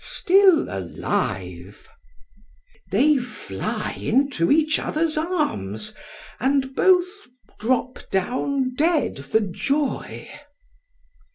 Is 0.03 0.25
my 0.25 0.77
Amanda 0.77 1.75
they 2.89 3.19
fly 3.19 3.91
into 3.99 4.51
each 4.51 4.79
other's 4.79 5.15
arms, 5.15 5.93
and 6.39 6.73
both 6.73 7.27
drop 7.59 8.09
down 8.09 8.73
dead 8.73 9.23
for 9.23 9.41
joy. 9.41 10.27